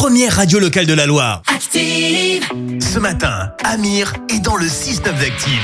première 0.00 0.34
radio 0.36 0.58
locale 0.58 0.86
de 0.86 0.94
la 0.94 1.04
Loire. 1.04 1.42
Active. 1.54 2.42
Ce 2.80 2.98
matin, 2.98 3.52
Amir 3.62 4.14
est 4.30 4.40
dans 4.40 4.56
le 4.56 4.64
6-9 4.64 5.02
d'Active. 5.02 5.60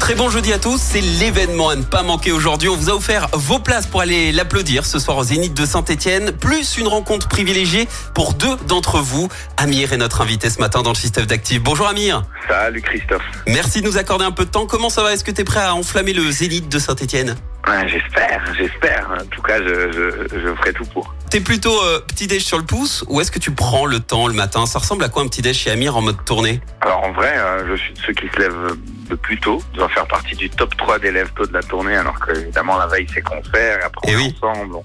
Très 0.00 0.14
bon 0.14 0.28
jeudi 0.28 0.52
à 0.52 0.58
tous, 0.58 0.78
c'est 0.78 1.00
l'événement 1.00 1.70
à 1.70 1.76
ne 1.76 1.82
pas 1.82 2.02
manquer 2.02 2.30
aujourd'hui. 2.30 2.68
On 2.68 2.76
vous 2.76 2.90
a 2.90 2.92
offert 2.92 3.28
vos 3.32 3.58
places 3.58 3.86
pour 3.86 4.02
aller 4.02 4.32
l'applaudir 4.32 4.84
ce 4.84 4.98
soir 4.98 5.16
au 5.16 5.24
Zénith 5.24 5.54
de 5.54 5.64
Saint-Etienne, 5.64 6.32
plus 6.32 6.76
une 6.76 6.88
rencontre 6.88 7.26
privilégiée 7.26 7.88
pour 8.12 8.34
deux 8.34 8.54
d'entre 8.68 8.98
vous. 8.98 9.30
Amir 9.56 9.94
est 9.94 9.96
notre 9.96 10.20
invité 10.20 10.50
ce 10.50 10.60
matin 10.60 10.82
dans 10.82 10.90
le 10.92 10.96
système 10.96 11.24
d'Active. 11.24 11.62
Bonjour 11.62 11.88
Amir. 11.88 12.22
Salut 12.46 12.82
Christophe. 12.82 13.24
Merci 13.46 13.80
de 13.80 13.86
nous 13.86 13.96
accorder 13.96 14.26
un 14.26 14.32
peu 14.32 14.44
de 14.44 14.50
temps. 14.50 14.66
Comment 14.66 14.90
ça 14.90 15.02
va? 15.02 15.14
Est-ce 15.14 15.24
que 15.24 15.30
tu 15.30 15.40
es 15.40 15.44
prêt 15.44 15.60
à 15.60 15.74
enflammer 15.74 16.12
le 16.12 16.30
Zénith 16.30 16.68
de 16.68 16.78
Saint-Etienne 16.78 17.34
Ouais, 17.66 17.88
j'espère, 17.88 18.44
j'espère. 18.58 19.08
En 19.18 19.24
tout 19.24 19.40
cas, 19.40 19.56
je, 19.56 19.90
je, 19.90 20.38
je 20.38 20.54
ferai 20.54 20.74
tout 20.74 20.84
pour. 20.92 21.14
T'es 21.34 21.40
plutôt 21.40 21.82
euh, 21.82 21.98
petit 21.98 22.28
déj 22.28 22.44
sur 22.44 22.58
le 22.58 22.64
pouce 22.64 23.04
ou 23.08 23.20
est-ce 23.20 23.32
que 23.32 23.40
tu 23.40 23.50
prends 23.50 23.86
le 23.86 23.98
temps 23.98 24.28
le 24.28 24.34
matin? 24.34 24.66
Ça 24.66 24.78
ressemble 24.78 25.02
à 25.02 25.08
quoi 25.08 25.24
un 25.24 25.26
petit 25.26 25.42
déj 25.42 25.56
chez 25.56 25.72
Amir 25.72 25.96
en 25.96 26.00
mode 26.00 26.24
tournée? 26.24 26.60
Alors 26.80 27.02
en 27.02 27.10
vrai, 27.10 27.36
euh, 27.36 27.66
je 27.68 27.74
suis 27.74 27.92
de 27.92 27.98
ceux 28.06 28.12
qui 28.12 28.28
se 28.28 28.38
lèvent 28.38 28.76
le 29.10 29.16
plus 29.16 29.40
tôt. 29.40 29.60
Je 29.72 29.78
dois 29.78 29.88
faire 29.88 30.06
partie 30.06 30.36
du 30.36 30.48
top 30.48 30.76
3 30.76 31.00
des 31.00 31.10
lève 31.10 31.28
tôt 31.34 31.44
de 31.44 31.52
la 31.52 31.64
tournée, 31.64 31.96
alors 31.96 32.20
que 32.20 32.30
évidemment 32.38 32.78
la 32.78 32.86
veille 32.86 33.08
c'est 33.12 33.22
concert, 33.22 33.80
et 33.80 33.82
après 33.82 34.12
Eh 34.12 34.14
on 34.14 34.18
oui. 34.20 34.26
est 34.40 34.44
ensemble, 34.46 34.76
on, 34.76 34.84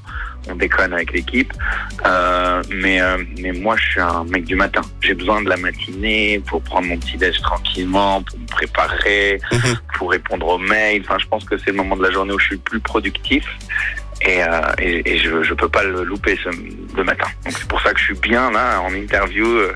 on 0.51 0.55
déconne 0.55 0.91
avec 0.91 1.13
l'équipe. 1.13 1.53
Euh, 2.07 2.63
mais, 2.71 2.99
mais 3.37 3.51
moi 3.51 3.75
je 3.77 3.83
suis 3.87 4.01
un 4.01 4.23
mec 4.23 4.45
du 4.45 4.55
matin. 4.55 4.81
J'ai 5.01 5.13
besoin 5.13 5.43
de 5.43 5.49
la 5.49 5.57
matinée 5.57 6.41
pour 6.47 6.63
prendre 6.63 6.87
mon 6.87 6.97
petit 6.97 7.17
déj 7.17 7.39
tranquillement, 7.41 8.23
pour 8.23 8.39
me 8.39 8.47
préparer, 8.47 9.39
Mhm. 9.51 9.77
pour 9.99 10.09
répondre 10.09 10.47
aux 10.47 10.57
mails. 10.57 11.03
Enfin, 11.05 11.19
je 11.19 11.27
pense 11.27 11.43
que 11.45 11.59
c'est 11.59 11.67
le 11.69 11.73
moment 11.77 11.95
de 11.95 12.01
la 12.01 12.09
journée 12.09 12.33
où 12.33 12.39
je 12.39 12.45
suis 12.45 12.55
le 12.55 12.61
plus 12.61 12.79
productif. 12.79 13.45
Et, 14.21 14.43
euh, 14.43 14.47
et, 14.79 15.13
et 15.13 15.17
je 15.17 15.43
je 15.43 15.53
peux 15.53 15.69
pas 15.69 15.83
le 15.83 16.03
louper 16.03 16.37
ce, 16.43 16.49
le 16.97 17.03
matin. 17.03 17.27
Donc 17.45 17.53
c'est 17.57 17.67
pour 17.67 17.81
ça 17.81 17.93
que 17.93 17.99
je 17.99 18.05
suis 18.05 18.15
bien 18.19 18.51
là 18.51 18.81
en 18.81 18.93
interview, 18.93 19.45
euh, 19.47 19.73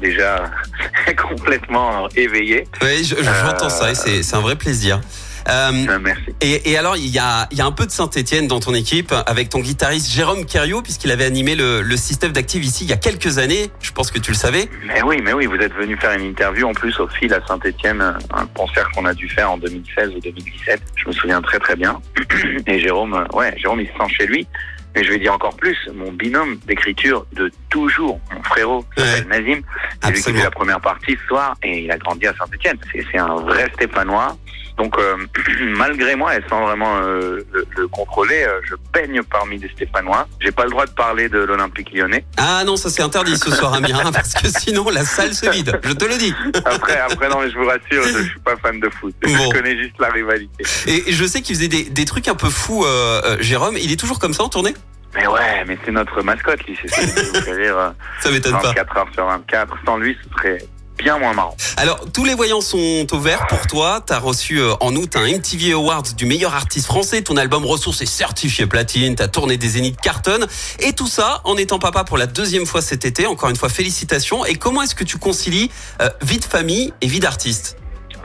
déjà 0.00 0.50
complètement 1.28 2.08
éveillé. 2.16 2.66
Oui, 2.82 3.04
je- 3.04 3.16
j'entends 3.22 3.68
ça 3.68 3.90
et 3.90 3.94
c'est 3.94 4.22
c'est 4.22 4.36
un 4.36 4.40
vrai 4.40 4.56
plaisir. 4.56 5.00
Euh, 5.48 5.98
merci. 6.00 6.24
Et, 6.40 6.70
et 6.70 6.78
alors, 6.78 6.96
il 6.96 7.08
y 7.08 7.18
a, 7.18 7.48
y 7.52 7.60
a 7.60 7.66
un 7.66 7.72
peu 7.72 7.86
de 7.86 7.90
Saint-Etienne 7.90 8.46
dans 8.46 8.60
ton 8.60 8.74
équipe 8.74 9.14
avec 9.26 9.48
ton 9.48 9.60
guitariste 9.60 10.10
Jérôme 10.10 10.44
Cario, 10.44 10.82
puisqu'il 10.82 11.10
avait 11.10 11.24
animé 11.24 11.54
le, 11.54 11.82
le 11.82 11.96
système 11.96 12.32
d'Active 12.32 12.64
ici 12.64 12.84
il 12.84 12.90
y 12.90 12.92
a 12.92 12.96
quelques 12.96 13.38
années. 13.38 13.70
Je 13.80 13.92
pense 13.92 14.10
que 14.10 14.18
tu 14.18 14.30
le 14.30 14.36
savais. 14.36 14.68
Mais 14.86 15.02
oui, 15.02 15.20
mais 15.22 15.32
oui, 15.32 15.46
vous 15.46 15.56
êtes 15.56 15.74
venu 15.74 15.96
faire 15.96 16.12
une 16.12 16.26
interview 16.26 16.66
en 16.66 16.72
plus 16.72 16.98
au 17.00 17.08
fil 17.08 17.32
à 17.34 17.44
Saint-Etienne, 17.46 18.02
un 18.02 18.46
concert 18.54 18.88
qu'on 18.92 19.06
a 19.06 19.14
dû 19.14 19.28
faire 19.28 19.50
en 19.50 19.58
2016 19.58 20.10
ou 20.16 20.20
2017. 20.20 20.80
Je 20.96 21.08
me 21.08 21.12
souviens 21.12 21.40
très 21.42 21.58
très 21.58 21.76
bien. 21.76 22.00
Et 22.66 22.78
Jérôme, 22.78 23.24
ouais, 23.34 23.54
Jérôme 23.56 23.80
il 23.80 23.86
se 23.86 23.92
sent 23.92 24.14
chez 24.18 24.26
lui. 24.26 24.46
Mais 24.94 25.04
je 25.04 25.10
vais 25.10 25.18
dire 25.18 25.32
encore 25.34 25.56
plus, 25.56 25.76
mon 25.94 26.12
binôme 26.12 26.58
d'écriture 26.66 27.26
de 27.32 27.50
toujours, 27.70 28.20
mon 28.34 28.42
frérot, 28.42 28.84
qui 28.94 29.02
s'appelle 29.02 29.28
Nazim, 29.28 29.62
c'est 30.02 30.10
lui 30.10 30.22
qui 30.22 30.32
fait 30.32 30.42
la 30.42 30.50
première 30.50 30.80
partie 30.80 31.16
ce 31.20 31.26
soir 31.28 31.54
et 31.62 31.84
il 31.84 31.90
a 31.90 31.98
grandi 31.98 32.26
à 32.26 32.34
Saint-Etienne. 32.34 32.76
C'est 32.92 33.04
c'est 33.10 33.18
un 33.18 33.36
vrai 33.36 33.70
Stéphanois. 33.74 34.36
Donc 34.78 34.98
euh, 34.98 35.16
malgré 35.76 36.16
moi, 36.16 36.36
et 36.36 36.40
sans 36.48 36.62
vraiment 36.62 36.96
euh, 36.98 37.40
le, 37.52 37.66
le 37.76 37.88
contrôler, 37.88 38.42
euh, 38.42 38.60
je 38.68 38.74
baigne 38.92 39.22
parmi 39.22 39.58
des 39.58 39.68
Stéphanois. 39.68 40.26
J'ai 40.40 40.50
pas 40.50 40.64
le 40.64 40.70
droit 40.70 40.86
de 40.86 40.90
parler 40.92 41.28
de 41.28 41.38
l'Olympique 41.38 41.92
lyonnais. 41.92 42.24
Ah 42.36 42.62
non, 42.64 42.76
ça 42.76 42.88
c'est 42.88 43.02
interdit 43.02 43.36
ce 43.36 43.50
soir, 43.50 43.74
Amir, 43.74 44.00
hein, 44.04 44.12
parce 44.12 44.34
que 44.34 44.48
sinon 44.48 44.88
la 44.90 45.04
salle 45.04 45.34
se 45.34 45.48
vide. 45.50 45.78
Je 45.84 45.92
te 45.92 46.04
le 46.04 46.16
dis. 46.16 46.34
Après, 46.64 46.98
après, 46.98 47.28
non, 47.28 47.40
mais 47.40 47.50
je 47.50 47.56
vous 47.58 47.66
rassure, 47.66 48.02
je 48.02 48.28
suis 48.28 48.40
pas 48.40 48.56
fan 48.56 48.80
de 48.80 48.88
foot. 48.88 49.14
Bon. 49.22 49.28
Je 49.30 49.50
connais 49.50 49.76
juste 49.76 49.94
la 49.98 50.08
rivalité. 50.08 50.64
Et 50.86 51.12
je 51.12 51.24
sais 51.24 51.42
qu'il 51.42 51.56
faisait 51.56 51.68
des, 51.68 51.84
des 51.84 52.04
trucs 52.04 52.28
un 52.28 52.34
peu 52.34 52.48
fous, 52.48 52.84
euh, 52.84 53.20
euh, 53.24 53.36
Jérôme. 53.40 53.76
Il 53.76 53.92
est 53.92 53.96
toujours 53.96 54.18
comme 54.18 54.32
ça 54.34 54.42
en 54.42 54.48
tournée? 54.48 54.74
Mais 55.14 55.26
ouais, 55.26 55.64
mais 55.66 55.78
c'est 55.84 55.92
notre 55.92 56.22
mascotte, 56.22 56.64
lui. 56.64 56.78
C'est 56.80 56.88
ça 56.88 57.02
qui 57.02 57.28
nous 57.28 57.40
fait 57.40 57.52
rire 57.52 57.76
euh, 57.76 57.90
Ça 58.20 58.30
m'étonne 58.30 58.52
pas. 58.52 58.68
24 58.68 58.96
heures 58.96 59.08
sur 59.12 59.26
24. 59.26 59.76
Sans 59.84 59.96
lui, 59.98 60.16
ce 60.22 60.38
serait 60.38 60.58
bien 60.96 61.18
moins 61.18 61.34
marrant. 61.34 61.56
Alors, 61.76 62.00
tous 62.12 62.24
les 62.24 62.34
voyants 62.34 62.60
sont 62.60 63.06
au 63.10 63.18
vert 63.18 63.46
pour 63.48 63.66
toi. 63.66 64.02
T'as 64.04 64.18
reçu 64.18 64.60
euh, 64.60 64.72
en 64.80 64.94
août 64.94 65.16
un 65.16 65.26
MTV 65.26 65.72
Awards 65.72 66.14
du 66.16 66.26
meilleur 66.26 66.54
artiste 66.54 66.86
français. 66.86 67.22
Ton 67.22 67.36
album 67.36 67.64
Ressources 67.66 68.00
est 68.02 68.06
certifié 68.06 68.66
platine. 68.66 69.14
T'as 69.14 69.28
tourné 69.28 69.56
des 69.56 69.68
zéniths 69.68 70.00
cartonnes. 70.00 70.46
Et 70.78 70.92
tout 70.92 71.08
ça 71.08 71.40
en 71.44 71.56
étant 71.56 71.78
papa 71.78 72.04
pour 72.04 72.16
la 72.16 72.26
deuxième 72.26 72.66
fois 72.66 72.80
cet 72.80 73.04
été. 73.04 73.26
Encore 73.26 73.50
une 73.50 73.56
fois, 73.56 73.68
félicitations. 73.68 74.44
Et 74.46 74.54
comment 74.54 74.82
est-ce 74.82 74.94
que 74.94 75.04
tu 75.04 75.18
concilies 75.18 75.70
euh, 76.00 76.08
vie 76.22 76.38
de 76.38 76.44
famille 76.44 76.92
et 77.00 77.06
vie 77.06 77.20
d'artiste? 77.20 77.76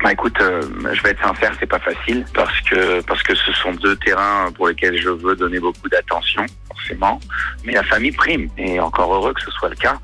Bah 0.03 0.11
écoute, 0.13 0.39
euh, 0.41 0.61
je 0.93 1.01
vais 1.01 1.09
être 1.09 1.23
sincère, 1.23 1.53
c'est 1.59 1.65
pas 1.65 1.79
facile 1.79 2.23
parce 2.33 2.61
que 2.61 3.01
parce 3.01 3.23
que 3.23 3.33
ce 3.33 3.51
sont 3.53 3.71
deux 3.71 3.95
terrains 3.95 4.51
pour 4.55 4.67
lesquels 4.67 5.01
je 5.01 5.09
veux 5.09 5.35
donner 5.35 5.59
beaucoup 5.59 5.89
d'attention, 5.89 6.45
forcément. 6.67 7.19
Mais 7.63 7.73
la 7.73 7.83
famille 7.83 8.11
prime 8.11 8.47
et 8.57 8.79
encore 8.79 9.13
heureux 9.13 9.33
que 9.33 9.41
ce 9.41 9.51
soit 9.51 9.69
le 9.69 9.75
cas. 9.75 9.97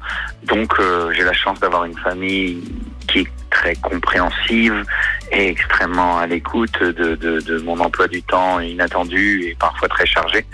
Donc 0.45 0.79
euh, 0.79 1.11
j'ai 1.13 1.23
la 1.23 1.33
chance 1.33 1.59
d'avoir 1.59 1.85
une 1.85 1.97
famille 1.97 2.63
qui 3.07 3.19
est 3.19 3.27
très 3.51 3.75
compréhensive 3.75 4.83
et 5.31 5.49
extrêmement 5.49 6.17
à 6.17 6.25
l'écoute 6.25 6.81
de, 6.81 7.15
de, 7.15 7.59
mon 7.59 7.79
emploi 7.79 8.07
du 8.07 8.23
temps 8.23 8.59
inattendu 8.59 9.43
et 9.45 9.55
parfois 9.55 9.87
très 9.89 10.07
chargé. 10.07 10.45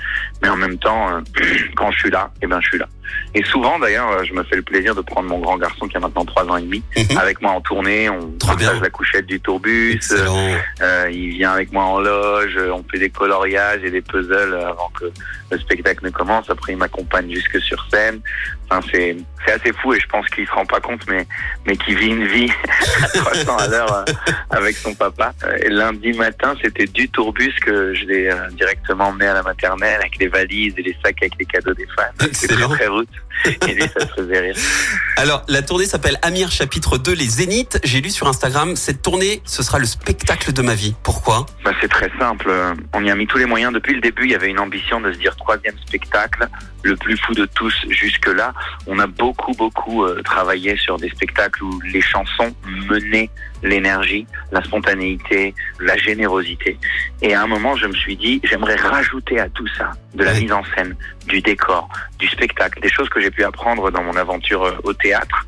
Mais 0.42 0.50
en 0.50 0.58
même 0.58 0.78
temps, 0.78 1.10
euh, 1.10 1.22
quand 1.76 1.92
je 1.92 2.00
suis 2.00 2.12
là, 2.12 2.30
eh 2.42 2.48
ben 2.48 2.60
je 2.60 2.68
suis 2.68 2.78
là. 2.78 2.88
Et 3.36 3.44
souvent 3.44 3.78
d'ailleurs, 3.80 4.10
euh, 4.12 4.24
je 4.24 4.34
me 4.34 4.44
fais 4.44 4.56
le 4.56 4.62
plaisir 4.62 4.96
de 4.96 5.02
prendre 5.02 5.30
mon 5.30 5.40
grand 5.40 5.58
garçon 5.58 5.88
qui 5.88 5.98
a 5.98 6.00
maintenant 6.00 6.26
trois 6.26 6.44
ans 6.46 6.58
et 6.58 6.62
demi 6.64 6.84
Mhm. 6.98 7.18
avec 7.18 7.42
moi 7.42 7.52
en 7.52 7.62
tournée. 7.62 8.10
On 8.10 8.20
Trop 8.40 8.50
partage 8.50 8.74
bien. 8.74 8.82
la 8.82 8.90
couchette 8.90 9.26
du 9.26 9.40
tourbus. 9.40 10.00
Euh, 10.82 11.10
il 11.12 11.30
vient 11.32 11.52
avec 11.52 11.72
moi 11.72 11.84
en 11.84 12.00
loge, 12.00 12.56
euh, 12.58 12.72
on 12.72 12.84
fait 12.90 13.00
des 13.00 13.10
coloriages 13.10 13.82
et 13.84 13.92
des 13.92 14.02
puzzles 14.02 14.56
avant 14.56 14.90
que 15.00 15.06
le 15.52 15.60
spectacle 15.60 16.06
ne 16.06 16.10
commence. 16.10 16.50
Après, 16.50 16.74
il 16.74 16.78
m'accompagne 16.78 17.30
jusque 17.34 17.60
sur 17.62 17.86
scène. 17.92 18.20
Enfin, 18.72 18.86
c'est 18.92 19.16
assez 19.52 19.74
fou 19.74 19.94
et 19.96 20.00
je 20.00 20.06
pense 20.08 20.28
qu'il 20.30 20.46
se 20.46 20.52
rend 20.52 20.66
pas 20.66 20.80
compte, 20.80 21.02
mais 21.08 21.26
mais 21.66 21.76
qu'il 21.76 21.98
vit 21.98 22.10
une 22.10 22.28
vie 22.28 22.52
à 23.04 23.08
300 23.08 23.58
à 23.58 23.68
l'heure 23.68 24.06
avec 24.52 24.76
son 24.76 24.94
papa. 24.94 25.34
Et 25.64 25.70
lundi 25.70 26.14
matin, 26.14 26.54
c'était 26.62 26.86
du 26.86 27.10
tourbus 27.10 27.54
que 27.66 27.94
je 27.96 28.06
l'ai 28.06 28.30
directement 28.52 29.06
emmené 29.08 29.26
à 29.28 29.34
la 29.34 29.42
maternelle 29.44 30.00
avec 30.00 30.18
les 30.20 30.28
valises 30.28 30.74
et 30.78 30.84
les 30.84 30.96
sacs 31.04 31.18
avec 31.22 31.34
les 31.40 31.46
cadeaux 31.46 31.74
des 31.74 31.88
fans. 31.96 32.28
Très. 32.76 32.88
Route. 33.00 33.10
Et 33.68 33.74
lui, 33.74 33.84
ça 33.84 34.02
se 34.02 34.14
faisait 34.14 34.40
rire. 34.40 34.56
Alors, 35.16 35.44
la 35.48 35.62
tournée 35.62 35.86
s'appelle 35.86 36.18
Amir 36.22 36.52
chapitre 36.52 36.98
2, 36.98 37.14
les 37.14 37.26
Zéniths. 37.26 37.80
J'ai 37.84 38.02
lu 38.02 38.10
sur 38.10 38.28
Instagram, 38.28 38.76
cette 38.76 39.02
tournée, 39.02 39.42
ce 39.46 39.64
sera 39.64 39.80
le 39.80 39.86
spectacle 39.86 40.52
de 40.52 40.62
ma 40.62 40.76
vie. 40.76 40.96
Pourquoi? 41.04 41.46
Bah, 41.64 41.72
c'est 41.82 41.88
très 41.88 42.12
simple. 42.20 42.52
On 42.94 43.04
y 43.04 43.10
a 43.10 43.16
mis 43.16 43.28
tous 43.28 43.38
les 43.38 43.46
moyens. 43.46 43.74
Depuis 43.74 43.94
le 43.94 44.02
début, 44.02 44.26
il 44.26 44.32
y 44.32 44.36
avait 44.36 44.50
une 44.50 44.60
ambition 44.60 45.00
de 45.00 45.12
se 45.14 45.18
dire 45.18 45.36
troisième 45.36 45.78
spectacle, 45.86 46.48
le 46.84 46.96
plus 46.96 47.18
fou 47.18 47.34
de 47.34 47.46
tous 47.46 47.74
jusque-là. 47.90 48.54
On 48.88 49.00
a 49.00 49.08
beaucoup, 49.08 49.54
beaucoup 49.54 50.04
euh, 50.04 50.22
travaillé 50.24 50.78
sur 50.78 50.98
des 50.98 51.10
spectacles 51.10 51.64
où 51.64 51.80
les 51.82 52.02
chansons 52.02 52.54
menaient 52.90 53.30
l'énergie, 53.64 54.26
la 54.52 54.64
spontanéité, 54.64 55.54
la 55.80 55.98
générosité. 55.98 56.78
Et 57.22 57.34
à 57.34 57.44
un 57.44 57.48
moment, 57.48 57.76
je 57.76 57.88
me 57.88 57.94
suis 57.94 58.16
dit, 58.16 58.40
j'aimerais 58.44 58.76
rajouter 58.76 59.40
à 59.40 59.50
tout 59.50 59.68
ça 59.78 59.92
de 60.16 60.24
la 60.24 60.34
mise 60.34 60.52
en 60.52 60.64
scène, 60.76 60.96
du 61.28 61.42
décor, 61.42 61.88
du 62.18 62.28
spectacle, 62.28 62.82
des 62.82 62.90
choses 62.90 63.08
que 63.10 63.20
j'ai 63.22 63.30
pu 63.30 63.44
apprendre 63.44 63.92
dans 63.92 64.04
mon 64.04 64.16
aventure 64.16 64.64
euh, 64.64 64.76
au 64.84 64.94
théâtre 64.94 65.46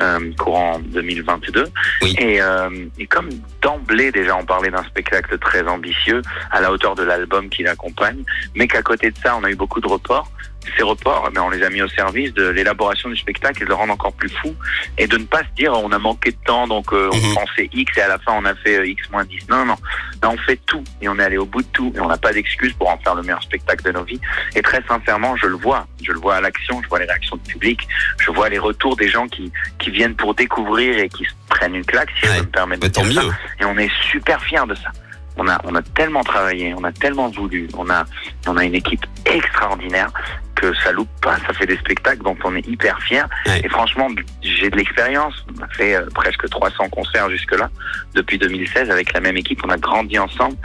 euh, 0.00 0.32
courant 0.38 0.78
2022. 0.78 1.64
Oui. 2.02 2.14
Et, 2.18 2.40
euh, 2.40 2.70
et 2.98 3.06
comme 3.06 3.28
d'emblée 3.60 4.12
déjà 4.12 4.36
on 4.36 4.44
parlait 4.44 4.70
d'un 4.70 4.84
spectacle 4.84 5.36
très 5.38 5.66
ambitieux 5.66 6.22
à 6.52 6.60
la 6.60 6.70
hauteur 6.70 6.94
de 6.94 7.02
l'album 7.02 7.48
qui 7.48 7.64
l'accompagne, 7.64 8.22
mais 8.54 8.68
qu'à 8.68 8.82
côté 8.82 9.10
de 9.10 9.16
ça 9.18 9.36
on 9.36 9.44
a 9.44 9.50
eu 9.50 9.56
beaucoup 9.56 9.80
de 9.80 9.88
reports. 9.88 10.30
Ces 10.76 10.82
reports, 10.82 11.26
eh 11.30 11.34
ben, 11.34 11.42
on 11.42 11.50
les 11.50 11.62
a 11.62 11.70
mis 11.70 11.82
au 11.82 11.88
service 11.88 12.32
de 12.34 12.48
l'élaboration 12.48 13.08
du 13.08 13.16
spectacle 13.16 13.62
et 13.62 13.64
de 13.64 13.68
le 13.70 13.74
rendre 13.74 13.92
encore 13.92 14.12
plus 14.14 14.28
fou 14.30 14.54
et 14.98 15.06
de 15.06 15.16
ne 15.18 15.24
pas 15.24 15.40
se 15.40 15.54
dire 15.56 15.72
on 15.74 15.92
a 15.92 15.98
manqué 15.98 16.30
de 16.32 16.36
temps 16.46 16.66
donc 16.66 16.92
euh, 16.92 17.08
on 17.12 17.16
Mhm. 17.16 17.34
pensait 17.34 17.70
X 17.72 17.98
et 17.98 18.02
à 18.02 18.08
la 18.08 18.18
fin 18.18 18.32
on 18.32 18.44
a 18.44 18.54
fait 18.54 18.78
euh, 18.78 18.86
X 18.86 19.10
moins 19.10 19.24
10. 19.24 19.48
Non, 19.48 19.64
non. 19.64 19.76
Là 20.22 20.30
on 20.30 20.36
fait 20.38 20.58
tout 20.66 20.82
et 21.02 21.08
on 21.08 21.18
est 21.18 21.22
allé 21.22 21.36
au 21.36 21.44
bout 21.46 21.62
de 21.62 21.68
tout 21.68 21.92
et 21.94 22.00
on 22.00 22.08
n'a 22.08 22.16
pas 22.16 22.32
d'excuse 22.32 22.72
pour 22.74 22.88
en 22.90 22.98
faire 22.98 23.14
le 23.14 23.22
meilleur 23.22 23.42
spectacle 23.42 23.84
de 23.84 23.92
nos 23.92 24.04
vies. 24.04 24.20
Et 24.56 24.62
très 24.62 24.82
sincèrement, 24.88 25.36
je 25.36 25.46
le 25.46 25.56
vois. 25.56 25.86
Je 26.02 26.12
le 26.12 26.18
vois 26.18 26.36
à 26.36 26.40
l'action, 26.40 26.80
je 26.82 26.88
vois 26.88 26.98
les 26.98 27.06
réactions 27.06 27.36
du 27.36 27.52
public, 27.52 27.86
je 28.20 28.30
vois 28.30 28.48
les 28.48 28.58
retours 28.58 28.96
des 28.96 29.08
gens 29.08 29.26
qui, 29.28 29.52
qui 29.78 29.90
viennent 29.90 30.14
pour 30.16 30.34
découvrir 30.34 30.98
et 30.98 31.08
qui 31.08 31.24
se 31.24 31.30
prennent 31.48 31.74
une 31.74 31.84
claque, 31.84 32.10
si 32.20 32.26
Ouais. 32.28 32.36
je 32.38 32.40
me 32.42 32.46
permettre 32.46 32.80
Bah, 32.82 32.88
de 32.88 33.08
dire 33.10 33.22
ça 33.22 33.28
et 33.60 33.64
on 33.64 33.76
est 33.78 33.90
super 34.10 34.42
fiers 34.42 34.66
de 34.68 34.74
ça. 34.74 34.90
On 35.36 35.48
a, 35.48 35.60
on 35.64 35.74
a 35.74 35.82
tellement 35.82 36.22
travaillé, 36.22 36.72
on 36.76 36.84
a 36.84 36.92
tellement 36.92 37.28
voulu, 37.28 37.66
on 37.76 37.90
a, 37.90 38.04
on 38.46 38.56
a 38.56 38.64
une 38.64 38.74
équipe 38.76 39.04
extraordinaire 39.26 40.10
que 40.54 40.74
ça 40.76 40.92
loupe 40.92 41.08
pas, 41.20 41.36
ça 41.46 41.52
fait 41.52 41.66
des 41.66 41.76
spectacles 41.76 42.22
dont 42.22 42.36
on 42.44 42.56
est 42.56 42.66
hyper 42.66 43.00
fiers. 43.00 43.24
Ouais. 43.46 43.60
Et 43.64 43.68
franchement, 43.68 44.08
j'ai 44.42 44.70
de 44.70 44.76
l'expérience. 44.76 45.34
On 45.58 45.62
a 45.62 45.68
fait 45.68 45.94
euh, 45.94 46.06
presque 46.14 46.48
300 46.48 46.88
concerts 46.90 47.30
jusque-là 47.30 47.70
depuis 48.14 48.38
2016 48.38 48.90
avec 48.90 49.12
la 49.12 49.20
même 49.20 49.36
équipe. 49.36 49.60
On 49.64 49.70
a 49.70 49.76
grandi 49.76 50.18
ensemble 50.18 50.56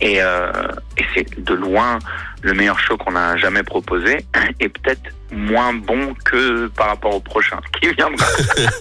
Et, 0.00 0.22
euh, 0.22 0.52
et 0.96 1.04
c'est 1.14 1.44
de 1.44 1.54
loin 1.54 1.98
le 2.42 2.54
meilleur 2.54 2.78
show 2.78 2.96
qu'on 2.96 3.16
a 3.16 3.36
jamais 3.36 3.62
proposé 3.62 4.24
et 4.60 4.68
peut-être 4.68 5.10
moins 5.30 5.72
bon 5.74 6.14
que 6.24 6.68
par 6.68 6.88
rapport 6.88 7.14
au 7.14 7.20
prochain 7.20 7.58
qui 7.80 7.88
viendra. 7.90 8.26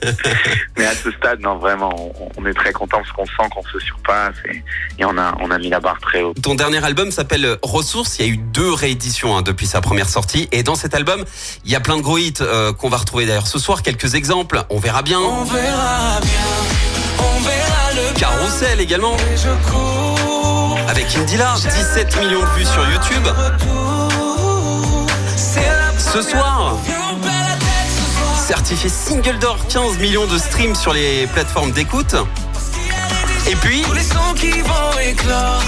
Mais 0.77 0.85
à 0.85 0.95
ce 0.95 1.11
stade, 1.11 1.39
non, 1.41 1.57
vraiment, 1.57 2.13
on, 2.37 2.45
est 2.45 2.53
très 2.53 2.71
content 2.71 2.97
parce 2.97 3.11
qu'on 3.11 3.25
sent 3.25 3.49
qu'on 3.53 3.63
se 3.63 3.79
surpasse 3.79 4.35
et, 4.45 4.63
et 4.99 5.05
on 5.05 5.17
a 5.17 5.35
on 5.41 5.51
a 5.51 5.57
mis 5.57 5.69
la 5.69 5.79
barre 5.79 5.99
très 5.99 6.21
haut. 6.21 6.33
Ton 6.41 6.55
dernier 6.55 6.83
album 6.83 7.11
s'appelle 7.11 7.57
Ressources. 7.63 8.19
Il 8.19 8.25
y 8.25 8.29
a 8.29 8.33
eu 8.33 8.37
deux 8.37 8.71
rééditions 8.71 9.35
hein, 9.35 9.41
depuis 9.41 9.67
sa 9.67 9.81
première 9.81 10.09
sortie. 10.09 10.47
Et 10.51 10.63
dans 10.63 10.75
cet 10.75 10.93
album, 10.93 11.23
il 11.65 11.71
y 11.71 11.75
a 11.75 11.79
plein 11.79 11.97
de 11.97 12.01
gros 12.01 12.17
hits 12.17 12.33
euh, 12.41 12.73
qu'on 12.73 12.89
va 12.89 12.97
retrouver 12.97 13.25
d'ailleurs 13.25 13.47
ce 13.47 13.59
soir. 13.59 13.81
Quelques 13.81 14.15
exemples. 14.15 14.63
On 14.69 14.79
verra 14.79 15.01
bien. 15.01 15.19
On 15.19 15.43
verra 15.43 16.19
bien, 16.21 17.19
on 17.19 17.39
verra 17.41 17.91
le 17.93 18.19
Carousel 18.19 18.79
également. 18.79 19.15
Et 19.15 19.37
je 19.37 19.69
cours. 19.69 20.79
Avec 20.87 21.15
Indila. 21.15 21.55
17 21.55 22.19
millions 22.19 22.41
de 22.41 22.59
vues 22.59 22.65
sur 22.65 22.89
YouTube. 22.89 23.96
Ce 26.13 26.21
soir, 26.21 26.77
certifié 28.37 28.89
single 28.89 29.37
d'or, 29.39 29.57
15 29.67 29.99
millions 29.99 30.25
de 30.25 30.37
streams 30.37 30.75
sur 30.75 30.93
les 30.93 31.27
plateformes 31.27 31.71
d'écoute. 31.71 32.15
Et 33.49 33.55
puis, 33.55 33.81
Tous 33.81 33.93
les 33.93 34.03
sons 34.03 34.33
qui 34.35 34.61
vont 34.61 34.99
éclore. 35.03 35.61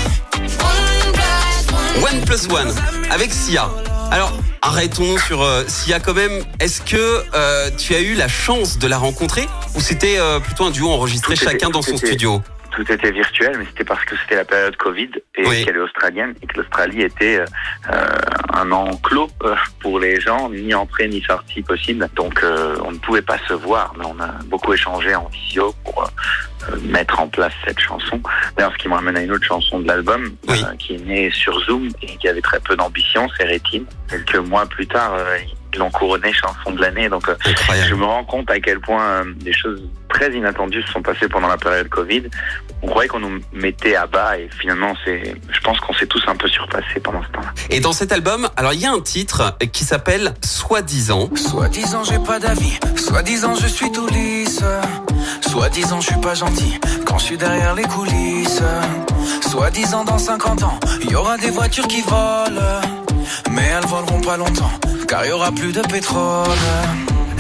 One 2.02 2.22
Plus 2.26 2.48
One 2.50 2.74
avec 3.12 3.32
Sia. 3.34 3.70
Alors, 4.12 4.32
arrêtons 4.62 5.18
sur 5.18 5.42
euh, 5.42 5.64
Sia 5.68 6.00
quand 6.00 6.14
même. 6.14 6.44
Est-ce 6.60 6.82
que 6.82 7.24
euh, 7.34 7.70
tu 7.78 7.94
as 7.94 8.00
eu 8.00 8.16
la 8.16 8.28
chance 8.28 8.78
de 8.78 8.88
la 8.88 8.98
rencontrer? 8.98 9.48
Ou 9.76 9.82
c'était 9.82 10.18
euh, 10.18 10.40
plutôt 10.40 10.66
un 10.66 10.72
duo 10.72 10.90
enregistré 10.90 11.36
chacun 11.36 11.70
dans 11.70 11.82
son 11.82 11.98
studio? 11.98 12.42
Tout 12.80 12.94
était 12.94 13.12
virtuel, 13.12 13.58
mais 13.60 13.66
c'était 13.66 13.84
parce 13.84 14.06
que 14.06 14.16
c'était 14.16 14.38
la 14.38 14.46
période 14.46 14.78
Covid 14.78 15.10
et 15.36 15.46
Oui. 15.46 15.66
qu'elle 15.66 15.76
est 15.76 15.80
australienne 15.80 16.34
et 16.42 16.48
que 16.48 16.60
l'Australie 16.62 17.02
était 17.02 17.42
euh, 17.42 18.06
un 18.54 18.72
enclos 18.72 19.30
euh, 19.44 19.54
pour 19.82 20.00
les 20.00 20.22
gens, 20.22 20.50
ni 20.50 20.74
entrée 20.74 21.10
ni 21.10 21.22
sortie 21.22 21.62
possible. 21.62 22.08
Donc 22.16 22.42
euh, 22.42 22.78
on 22.86 22.94
ne 22.94 22.98
pouvait 22.98 23.22
pas 23.22 23.38
se 23.50 23.54
voir, 23.54 23.94
mais 24.00 24.06
on 24.06 24.18
a 24.22 24.30
beaucoup 24.46 24.72
échangé 24.74 25.14
en 25.14 25.26
visio 25.28 25.76
pour 25.84 26.04
euh, 26.72 26.78
mettre 26.84 27.20
en 27.20 27.28
place 27.28 27.52
cette 27.66 27.80
chanson. 27.82 28.22
D'ailleurs, 28.56 28.72
ce 28.72 28.78
qui 28.78 28.88
me 28.88 28.94
ramène 28.94 29.18
à 29.18 29.24
une 29.24 29.32
autre 29.34 29.46
chanson 29.46 29.82
de 29.82 29.88
l'album 29.90 30.34
Oui. 30.48 30.64
qui 30.78 30.96
est 30.96 31.06
née 31.06 31.30
sur 31.32 31.60
Zoom 31.66 31.90
et 32.02 32.16
qui 32.16 32.30
avait 32.30 32.40
très 32.42 32.62
peu 32.62 32.78
d'ambition, 32.78 33.28
c'est 33.38 33.44
Rétine. 33.44 33.86
Quelques 34.10 34.38
mois 34.38 34.66
plus 34.68 34.88
tard, 34.88 35.18
ils 35.74 35.80
l'ont 35.80 35.92
couronnée 35.92 36.32
chanson 36.32 36.72
de 36.72 36.80
l'année. 36.82 37.10
Donc 37.10 37.26
je 37.90 37.94
me 37.96 38.06
rends 38.06 38.24
compte 38.24 38.50
à 38.50 38.60
quel 38.62 38.80
point 38.80 39.26
des 39.36 39.52
choses 39.54 39.84
très 40.20 40.34
inattendues 40.34 40.82
se 40.82 40.92
sont 40.92 41.02
passées 41.02 41.30
pendant 41.30 41.48
la 41.48 41.58
période 41.58 41.88
Covid. 41.88 42.24
On 42.82 42.88
croyait 42.88 43.08
qu'on 43.08 43.20
nous 43.20 43.40
mettait 43.54 43.96
à 43.96 44.06
bas 44.06 44.38
et 44.38 44.50
finalement, 44.60 44.94
c'est, 45.06 45.36
je 45.52 45.60
pense 45.62 45.80
qu'on 45.80 45.94
s'est 45.94 46.08
tous 46.08 46.22
un 46.28 46.36
peu 46.36 46.50
surpassés 46.50 47.00
pendant 47.02 47.24
ce 47.24 47.30
temps-là. 47.30 47.54
Et 47.70 47.80
dans 47.80 47.94
cet 47.94 48.12
album, 48.12 48.50
alors 48.58 48.74
il 48.74 48.82
y 48.82 48.86
a 48.86 48.92
un 48.92 49.00
titre 49.00 49.58
qui 49.72 49.86
s'appelle 49.86 50.34
Soi-disant. 50.44 51.30
Soi-disant 51.36 52.04
j'ai 52.04 52.20
pas 52.20 52.40
d'avis, 52.40 52.78
soi-disant 52.98 53.56
je 53.56 53.68
suis 53.68 53.92
tout 53.92 54.08
lisse, 54.08 54.62
soi-disant 55.42 56.02
je 56.02 56.08
suis 56.08 56.22
pas 56.22 56.36
gentil 56.36 56.80
quand 57.06 57.18
je 57.18 57.24
suis 57.24 57.38
derrière 57.38 57.74
les 57.76 57.84
coulisses, 57.84 58.62
soi-disant 59.50 60.04
dans 60.04 60.18
50 60.18 60.64
ans 60.64 60.80
il 61.02 61.12
y 61.12 61.16
aura 61.16 61.38
des 61.38 61.50
voitures 61.50 61.88
qui 61.88 62.02
volent, 62.02 62.82
mais 63.52 63.68
elles 63.68 63.88
voleront 63.88 64.22
pas 64.22 64.36
longtemps 64.36 64.72
car 65.08 65.26
il 65.26 65.30
y 65.30 65.32
aura 65.32 65.52
plus 65.52 65.72
de 65.72 65.82
pétrole. 65.82 66.50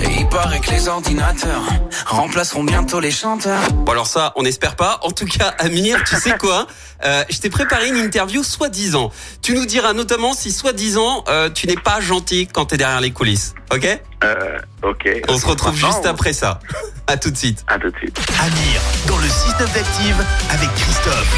Et 0.03 0.19
il 0.19 0.29
paraît 0.29 0.59
que 0.59 0.71
les 0.71 0.87
ordinateurs 0.87 1.63
remplaceront 2.05 2.63
bientôt 2.63 2.99
les 2.99 3.11
chanteurs. 3.11 3.59
Bon 3.73 3.91
alors 3.91 4.07
ça, 4.07 4.33
on 4.35 4.43
n'espère 4.43 4.75
pas. 4.75 4.99
En 5.03 5.11
tout 5.11 5.25
cas, 5.25 5.53
Amir, 5.59 6.03
tu 6.05 6.15
sais 6.15 6.37
quoi? 6.37 6.67
Euh, 7.05 7.23
Je 7.29 7.39
t'ai 7.39 7.49
préparé 7.49 7.87
une 7.89 7.97
interview 7.97 8.43
soi-disant. 8.43 9.11
Tu 9.41 9.53
nous 9.53 9.65
diras 9.65 9.93
notamment 9.93 10.33
si 10.33 10.51
soi-disant 10.51 11.23
euh, 11.29 11.49
tu 11.49 11.67
n'es 11.67 11.75
pas 11.75 12.01
gentil 12.01 12.47
quand 12.47 12.65
t'es 12.65 12.77
derrière 12.77 13.01
les 13.01 13.11
coulisses. 13.11 13.53
Ok? 13.73 13.87
Euh, 14.23 14.57
ok. 14.83 15.07
On 15.29 15.37
se 15.37 15.45
retrouve 15.45 15.75
juste 15.75 16.05
après 16.05 16.33
ça. 16.33 16.59
À 17.07 17.17
tout 17.17 17.31
de 17.31 17.37
suite. 17.37 17.63
À 17.67 17.79
tout 17.79 17.89
de 17.89 17.97
suite. 17.97 18.19
Amir, 18.39 18.81
dans 19.07 19.17
le 19.17 19.27
6-9 19.27 19.73
d'Active 19.73 20.25
avec 20.51 20.69
Christophe. 20.75 21.35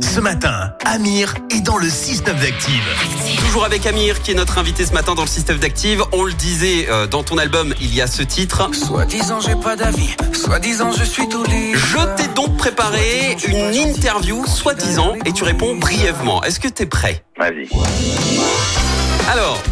Ce 0.00 0.20
matin, 0.20 0.72
Amir 0.86 1.34
est 1.50 1.60
dans 1.60 1.76
le 1.76 1.88
6-9 1.88 2.40
d'Active. 2.40 2.82
Toujours 3.40 3.64
avec 3.64 3.84
Amir 3.86 4.22
qui 4.22 4.30
est 4.30 4.34
notre 4.34 4.58
invité 4.58 4.86
ce 4.86 4.92
matin 4.92 5.14
dans 5.14 5.22
le 5.22 5.28
système 5.28 5.58
d'Active. 5.58 6.02
On 6.12 6.22
le 6.24 6.32
disait 6.32 6.86
euh, 6.88 7.06
dans 7.06 7.22
ton 7.22 7.36
album, 7.36 7.74
il 7.80 7.94
y 7.94 8.00
a 8.00 8.06
ce 8.06 8.22
titre. 8.22 8.70
Soi-disant 8.74 9.40
j'ai 9.40 9.56
pas 9.56 9.76
d'avis, 9.76 10.14
soi-disant 10.32 10.92
je 10.92 11.04
suis 11.04 11.28
tout. 11.28 11.44
Je 11.48 12.16
t'ai 12.16 12.28
donc 12.28 12.56
préparé 12.56 13.36
une 13.46 13.74
interview 13.74 14.44
soi-disant 14.68 15.14
et 15.24 15.32
tu 15.32 15.44
réponds 15.44 15.76
brièvement. 15.76 16.44
Est-ce 16.44 16.60
que 16.60 16.68
t'es 16.68 16.84
prêt? 16.84 17.24
Vas-y. 17.38 17.66
Alors, 19.30 19.62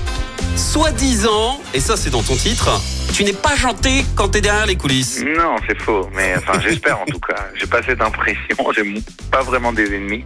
soi-disant, 0.57 1.61
et 1.75 1.81
ça 1.81 1.99
c'est 1.99 2.09
dans 2.09 2.23
ton 2.23 2.35
titre, 2.35 2.71
tu 3.13 3.23
n'es 3.23 3.35
pas 3.35 3.55
gentil 3.57 4.07
quand 4.15 4.29
t'es 4.29 4.41
derrière 4.41 4.65
les 4.65 4.77
coulisses. 4.77 5.23
Non, 5.23 5.57
c'est 5.69 5.79
faux. 5.79 6.09
Mais 6.15 6.35
enfin, 6.39 6.59
j'espère 6.61 6.99
en 6.99 7.05
tout 7.05 7.21
cas. 7.21 7.37
J'ai 7.57 7.67
pas 7.67 7.83
cette 7.83 8.01
impression. 8.01 8.57
J'ai 8.75 9.03
pas 9.31 9.43
vraiment 9.43 9.75
des 9.75 9.95
ennemis. 9.95 10.25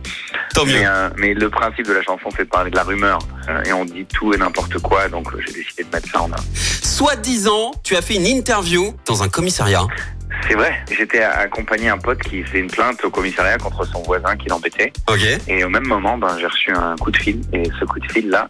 Tant 0.55 0.65
mieux. 0.65 0.75
Mais, 0.75 0.87
euh, 0.87 1.11
mais 1.17 1.35
le 1.35 1.51
principe 1.51 1.87
de 1.87 1.93
la 1.93 2.03
chanson, 2.03 2.29
c'est 2.37 2.45
de 2.45 2.49
parler 2.49 2.71
de 2.71 2.77
la 2.77 2.85
rumeur. 2.85 3.19
Euh, 3.49 3.65
et 3.65 3.73
on 3.73 3.85
dit 3.85 4.05
tout 4.05 4.33
et 4.35 4.37
n'importe 4.37 4.79
quoi. 4.79 5.09
Donc 5.09 5.35
euh, 5.35 5.41
j'ai 5.45 5.53
décidé 5.53 5.83
de 5.83 5.91
mettre 5.93 6.09
ça 6.13 6.23
en 6.23 6.31
œuvre. 6.31 6.45
Soi-disant, 6.55 7.73
tu 7.83 7.97
as 7.97 8.03
fait 8.03 8.15
une 8.15 8.27
interview 8.27 8.95
dans 9.05 9.25
un 9.25 9.29
commissariat. 9.29 9.89
C'est 10.49 10.55
vrai. 10.55 10.83
J'étais 10.91 11.23
accompagné 11.23 11.89
un 11.89 11.99
pote 11.99 12.21
qui 12.21 12.43
fait 12.43 12.61
une 12.61 12.71
plainte 12.71 13.05
au 13.05 13.11
commissariat 13.11 13.59
contre 13.59 13.85
son 13.85 14.03
voisin 14.03 14.37
qui 14.37 14.49
l'embêtait. 14.49 14.93
Ok. 15.09 15.21
Et 15.49 15.65
au 15.65 15.69
même 15.69 15.87
moment, 15.87 16.19
ben, 16.19 16.37
j'ai 16.39 16.47
reçu 16.47 16.73
un 16.73 16.97
coup 16.97 17.11
de 17.11 17.17
fil. 17.17 17.41
Et 17.53 17.65
ce 17.79 17.85
coup 17.85 18.01
de 18.01 18.13
fil-là, 18.13 18.49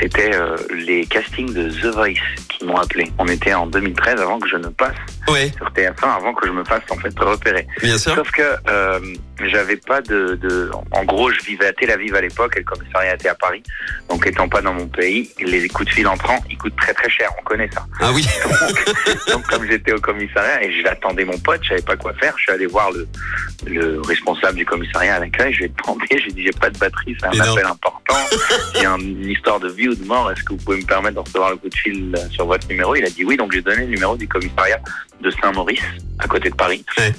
c'était 0.00 0.34
euh, 0.34 0.56
les 0.74 1.06
castings 1.06 1.52
de 1.52 1.70
The 1.70 1.94
Voice 1.94 2.14
qui 2.48 2.64
m'ont 2.64 2.76
appelé. 2.76 3.10
On 3.18 3.26
était 3.26 3.54
en 3.54 3.66
2013 3.66 4.20
avant 4.20 4.38
que 4.38 4.48
je 4.48 4.56
ne 4.56 4.68
passe 4.68 4.96
Ouais, 5.28 5.50
sur 5.56 5.68
TF1, 5.70 6.16
avant 6.16 6.34
que 6.34 6.46
je 6.46 6.52
me 6.52 6.64
fasse 6.64 6.82
en 6.90 6.96
fait 6.96 7.12
repérer. 7.18 7.66
bien 7.82 7.98
sûr. 7.98 8.14
Sauf 8.14 8.30
que 8.30 8.42
euh, 8.68 9.00
j'avais 9.44 9.76
pas 9.76 10.00
de, 10.00 10.36
de... 10.36 10.70
En 10.92 11.04
gros, 11.04 11.30
je 11.30 11.40
vivais 11.44 11.66
à 11.66 11.72
Tel 11.72 11.90
Aviv 11.90 12.14
à 12.14 12.20
l'époque 12.20 12.54
et 12.56 12.60
le 12.60 12.64
commissariat 12.64 13.14
était 13.14 13.28
à 13.28 13.34
Paris. 13.34 13.62
Donc 14.08 14.26
étant 14.26 14.48
pas 14.48 14.62
dans 14.62 14.72
mon 14.72 14.86
pays, 14.86 15.30
les 15.40 15.68
coups 15.68 15.88
de 15.88 15.94
fil 15.94 16.06
entrants, 16.06 16.38
ils 16.48 16.56
coûtent 16.56 16.76
très 16.76 16.94
très 16.94 17.10
cher. 17.10 17.30
On 17.40 17.42
connaît 17.42 17.68
ça. 17.72 17.84
Ah 18.00 18.10
oui. 18.14 18.26
Donc 19.28 19.46
comme 19.50 19.66
j'étais 19.66 19.92
au 19.92 20.00
commissariat 20.00 20.62
et 20.62 20.72
j'attendais 20.82 21.24
mon 21.24 21.38
pote, 21.38 21.60
je 21.62 21.70
savais 21.70 21.82
pas 21.82 21.96
quoi 21.96 22.12
faire. 22.14 22.34
Je 22.38 22.42
suis 22.44 22.52
allé 22.52 22.66
voir 22.66 22.90
le, 22.92 23.06
le 23.66 24.00
responsable 24.02 24.56
du 24.56 24.64
commissariat 24.64 25.16
à 25.16 25.18
l'accueil. 25.20 25.52
Je 25.52 25.58
lui 25.58 25.64
ai 25.66 25.68
demandé, 25.82 26.06
j'ai 26.10 26.32
dit 26.32 26.42
j'ai 26.44 26.52
pas 26.52 26.70
de 26.70 26.78
batterie, 26.78 27.16
c'est 27.20 27.26
un 27.26 27.40
appel 27.40 27.66
important. 27.66 28.16
Il 28.76 28.82
y 28.82 28.86
a 28.86 28.90
une 28.96 29.28
histoire 29.30 29.60
de 29.60 29.68
vie 29.68 29.88
ou 29.88 29.94
de 29.94 30.04
mort. 30.04 30.30
Est-ce 30.30 30.42
que 30.44 30.50
vous 30.52 30.58
pouvez 30.64 30.78
me 30.78 30.86
permettre 30.86 31.14
de 31.16 31.20
recevoir 31.20 31.50
le 31.50 31.56
coup 31.56 31.68
de 31.68 31.74
fil 31.74 32.14
euh, 32.16 32.28
sur 32.30 32.46
votre 32.46 32.66
numéro? 32.68 32.94
Il 32.94 33.04
a 33.04 33.10
dit 33.10 33.24
oui. 33.24 33.36
Donc 33.36 33.52
j'ai 33.52 33.62
donné 33.62 33.82
le 33.84 33.90
numéro 33.92 34.16
du 34.16 34.28
commissariat 34.28 34.78
de 35.20 35.30
Saint-Maurice, 35.30 35.80
à 36.18 36.26
côté 36.28 36.50
de 36.50 36.54
Paris. 36.54 36.84
Ouais. 36.98 37.12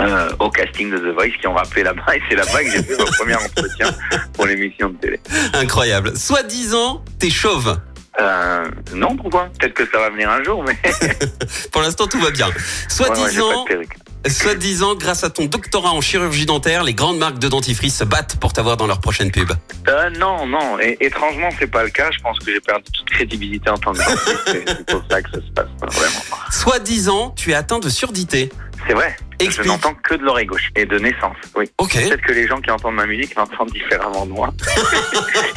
euh, 0.00 0.30
au 0.38 0.50
casting 0.50 0.90
de 0.90 0.98
The 0.98 1.14
Voice 1.14 1.36
qui 1.40 1.46
ont 1.46 1.54
rappelé 1.54 1.82
là-bas 1.82 2.16
et 2.16 2.22
c'est 2.28 2.34
là-bas 2.36 2.64
que 2.64 2.70
j'ai 2.70 2.82
fait 2.82 2.96
mon 2.96 3.04
premier 3.18 3.34
entretien 3.34 3.88
pour 4.32 4.46
l'émission 4.46 4.88
de 4.90 4.96
télé. 4.96 5.20
Incroyable. 5.52 6.16
Soi-disant, 6.16 7.04
t'es 7.18 7.30
chauve. 7.30 7.78
Euh, 8.20 8.64
non, 8.94 9.16
pourquoi? 9.16 9.48
Peut-être 9.58 9.74
que 9.74 9.86
ça 9.90 9.98
va 9.98 10.10
venir 10.10 10.30
un 10.30 10.42
jour, 10.42 10.62
mais 10.64 10.76
Pour 11.72 11.80
l'instant, 11.82 12.06
tout 12.06 12.20
va 12.20 12.30
bien. 12.30 12.46
Ouais, 12.48 13.08
de 13.08 13.66
perruque. 13.68 13.96
Soi-disant, 14.30 14.94
grâce 14.94 15.24
à 15.24 15.30
ton 15.30 15.46
doctorat 15.46 15.90
en 15.90 16.00
chirurgie 16.00 16.46
dentaire, 16.46 16.84
les 16.84 16.94
grandes 16.94 17.18
marques 17.18 17.38
de 17.38 17.48
dentifrice 17.48 17.96
se 17.98 18.04
battent 18.04 18.36
pour 18.36 18.52
t'avoir 18.52 18.76
dans 18.76 18.86
leur 18.86 19.00
prochaine 19.00 19.30
pub. 19.30 19.50
Euh, 19.88 20.10
non, 20.10 20.46
non. 20.46 20.78
Et, 20.80 20.96
étrangement, 21.00 21.48
c'est 21.58 21.70
pas 21.70 21.82
le 21.82 21.90
cas. 21.90 22.10
Je 22.10 22.20
pense 22.20 22.38
que 22.38 22.52
j'ai 22.52 22.60
perdu 22.60 22.84
toute 22.92 23.10
crédibilité 23.10 23.70
en 23.70 23.78
tant 23.78 23.92
que 23.92 23.98
dentiste. 23.98 24.42
C'est 24.46 24.86
pour 24.92 25.02
ça 25.10 25.22
que 25.22 25.30
ça 25.30 25.38
se 25.38 25.52
passe, 25.52 25.68
pas 25.80 25.86
vraiment. 25.86 26.20
Soi-disant, 26.50 27.30
tu 27.36 27.50
es 27.50 27.54
atteint 27.54 27.78
de 27.78 27.88
surdité. 27.88 28.50
C'est 28.86 28.94
vrai. 28.94 29.16
Explique. 29.38 29.66
Je 29.66 29.68
n'entends 29.68 29.94
que 29.94 30.14
de 30.14 30.22
l'oreille 30.22 30.46
gauche 30.46 30.70
et 30.76 30.86
de 30.86 30.98
naissance. 30.98 31.36
Oui. 31.56 31.70
Ok. 31.78 31.92
Peut-être 31.94 32.22
que 32.22 32.32
les 32.32 32.46
gens 32.46 32.60
qui 32.60 32.70
entendent 32.70 32.94
ma 32.94 33.06
musique 33.06 33.34
l'entendent 33.34 33.70
différemment 33.70 34.26
de 34.26 34.32
moi. 34.32 34.52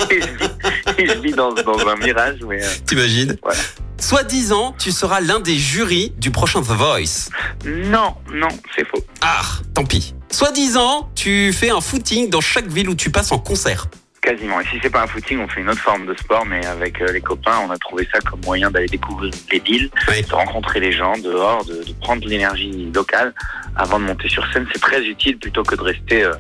et 0.12 1.08
je 1.08 1.20
vis, 1.20 1.34
dans, 1.34 1.54
dans 1.54 1.88
un 1.88 1.96
mirage, 1.98 2.40
mais 2.48 2.64
euh, 2.64 2.70
T'imagines 2.86 3.36
Voilà. 3.42 3.60
Soi-disant, 4.00 4.76
tu 4.78 4.92
seras 4.92 5.22
l'un 5.22 5.40
des 5.40 5.58
jurys 5.58 6.14
du 6.18 6.30
prochain 6.32 6.62
The 6.62 6.66
Voice. 6.72 7.30
non, 7.66 8.16
non, 8.32 8.50
c'est 8.76 8.86
faux. 8.88 9.04
Ah, 9.22 9.42
tant 9.74 9.86
pis. 9.86 10.14
Soi-disant, 10.32 11.10
tu 11.16 11.54
fais 11.54 11.70
un 11.70 11.82
footing 11.82 12.30
dans 12.30 12.42
chaque 12.42 12.68
ville 12.68 12.90
où 12.90 12.96
tu 12.96 13.10
passes 13.10 13.32
en 13.32 13.40
concert. 13.40 13.88
Quasiment. 14.26 14.60
Et 14.60 14.66
si 14.66 14.80
c'est 14.82 14.90
pas 14.90 15.04
un 15.04 15.08
footing, 15.08 15.40
on 15.40 15.48
fait 15.48 15.62
une 15.62 15.70
autre 15.70 15.82
forme 15.82 16.08
de 16.08 16.16
sport, 16.16 16.46
mais 16.48 16.66
avec 16.66 17.00
euh, 17.02 17.12
les 17.12 17.22
copains, 17.22 17.60
on 17.68 17.70
a 17.72 17.78
trouvé 17.78 18.08
ça 18.12 18.20
comme 18.22 18.42
moyen 18.44 18.72
d'aller 18.72 18.88
découvrir 18.88 19.32
les 19.52 19.60
villes, 19.60 19.90
Oui. 20.10 20.24
de 20.24 20.34
rencontrer 20.34 20.80
les 20.80 20.92
gens 20.92 21.14
dehors, 21.20 21.64
de, 21.66 21.84
de 21.84 21.94
prendre 22.02 22.24
de 22.24 22.28
l'énergie 22.30 22.90
locale 22.94 23.34
avant 23.76 24.00
de 24.00 24.06
monter 24.06 24.28
sur 24.28 24.44
scène. 24.52 24.66
C'est 24.74 24.82
très 24.82 25.02
utile 25.04 25.38
plutôt 25.38 25.62
que 25.64 25.76
de 25.76 25.82
rester 25.82 26.24
euh, 26.24 26.34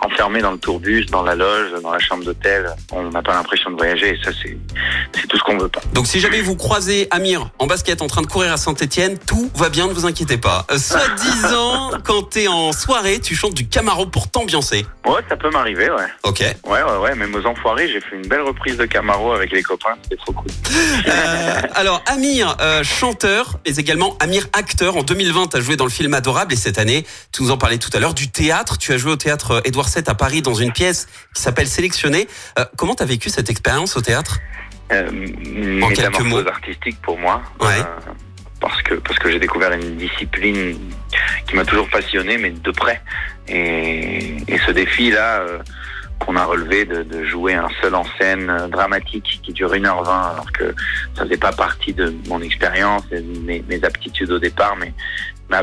enfermé 0.00 0.40
dans 0.40 0.52
le 0.52 0.58
tourbus, 0.58 1.06
dans 1.06 1.22
la 1.24 1.34
loge, 1.34 1.72
dans 1.82 1.90
la 1.92 1.98
chambre 1.98 2.22
d'hôtel. 2.24 2.70
On 2.92 3.10
n'a 3.10 3.22
pas 3.22 3.34
l'impression 3.34 3.70
de 3.72 3.76
voyager 3.76 4.10
et 4.14 4.24
ça, 4.24 4.30
c'est 4.42 4.56
c'est 5.12 5.26
tout 5.26 5.36
ce 5.36 5.42
qu'on 5.42 5.58
veut 5.58 5.68
pas. 5.68 5.80
Donc 5.94 6.06
si 6.06 6.20
jamais 6.20 6.40
vous 6.42 6.54
croisez 6.56 7.08
Amir 7.10 7.50
en 7.58 7.66
basket 7.66 8.02
en 8.02 8.06
train 8.06 8.22
de 8.22 8.26
courir 8.28 8.52
à 8.52 8.56
Saint-Etienne, 8.56 9.18
tout 9.26 9.50
va 9.56 9.68
bien, 9.68 9.88
ne 9.88 9.92
vous 9.92 10.06
inquiétez 10.06 10.38
pas. 10.38 10.64
Euh, 10.70 10.78
Soit 10.78 11.08
disant, 11.16 11.90
quand 12.04 12.22
t'es 12.30 12.46
en 12.46 12.72
soirée, 12.72 13.18
tu 13.20 13.34
chantes 13.34 13.54
du 13.54 13.66
Camaro 13.68 14.06
pour 14.06 14.30
t'ambiancer. 14.30 14.86
Ouais, 15.06 15.20
ça 15.28 15.36
peut 15.36 15.50
m'arriver, 15.50 15.90
ouais. 15.90 16.06
Ok. 16.22 16.40
Ouais, 16.40 16.82
ouais, 16.82 16.96
ouais. 17.02 17.14
Même 17.16 17.31
aux 17.34 17.46
enfoirés, 17.46 17.88
j'ai 17.88 18.00
fait 18.00 18.16
une 18.16 18.26
belle 18.26 18.42
reprise 18.42 18.76
de 18.76 18.84
Camaro 18.86 19.32
avec 19.32 19.52
les 19.52 19.62
copains. 19.62 19.94
C'était 20.02 20.16
trop 20.16 20.32
cool. 20.32 20.50
Euh, 21.06 21.60
alors 21.74 22.02
Amir, 22.06 22.56
euh, 22.60 22.82
chanteur, 22.82 23.58
mais 23.66 23.74
également 23.76 24.16
Amir, 24.20 24.46
acteur. 24.52 24.96
En 24.96 25.02
2020, 25.02 25.48
tu 25.48 25.56
as 25.56 25.60
joué 25.60 25.76
dans 25.76 25.84
le 25.84 25.90
film 25.90 26.14
Adorable 26.14 26.52
et 26.52 26.56
cette 26.56 26.78
année, 26.78 27.04
tu 27.32 27.42
nous 27.42 27.50
en 27.50 27.58
parlais 27.58 27.78
tout 27.78 27.90
à 27.92 28.00
l'heure, 28.00 28.14
du 28.14 28.30
théâtre. 28.30 28.78
Tu 28.78 28.92
as 28.92 28.98
joué 28.98 29.12
au 29.12 29.16
théâtre 29.16 29.50
euh, 29.52 29.60
Édouard 29.64 29.88
VII 29.88 30.04
à 30.06 30.14
Paris 30.14 30.42
dans 30.42 30.54
une 30.54 30.72
pièce 30.72 31.08
qui 31.34 31.42
s'appelle 31.42 31.66
Sélectionné. 31.66 32.28
Euh, 32.58 32.64
comment 32.76 32.94
t'as 32.94 33.04
vécu 33.04 33.30
cette 33.30 33.50
expérience 33.50 33.96
au 33.96 34.00
théâtre 34.00 34.38
une 34.90 35.82
En 35.82 35.88
quelques 35.88 36.20
mots. 36.20 36.46
artistique 36.46 37.00
pour 37.02 37.18
moi. 37.18 37.42
Ouais. 37.60 37.82
Parce 38.60 38.80
que 38.82 38.94
parce 38.94 39.18
que 39.18 39.30
j'ai 39.30 39.38
découvert 39.38 39.72
une 39.72 39.96
discipline 39.96 40.78
qui 41.48 41.56
m'a 41.56 41.64
toujours 41.64 41.88
passionné, 41.88 42.36
mais 42.38 42.50
de 42.50 42.70
près. 42.70 43.00
Et, 43.48 44.36
et 44.48 44.58
ce 44.66 44.70
défi-là 44.70 45.42
qu'on 46.24 46.36
a 46.36 46.44
relevé 46.44 46.84
de, 46.84 47.24
jouer 47.24 47.54
un 47.54 47.68
seul 47.80 47.94
en 47.94 48.04
scène 48.18 48.50
euh, 48.50 48.68
dramatique 48.68 49.40
qui 49.42 49.52
dure 49.52 49.72
1h20, 49.72 50.08
alors 50.08 50.52
que 50.52 50.74
ça 51.14 51.24
faisait 51.24 51.36
pas 51.36 51.52
partie 51.52 51.92
de 51.92 52.14
mon 52.28 52.40
expérience 52.40 53.02
et 53.10 53.20
de 53.20 53.62
mes, 53.68 53.84
aptitudes 53.84 54.30
au 54.30 54.38
départ, 54.38 54.76
mais 54.78 54.92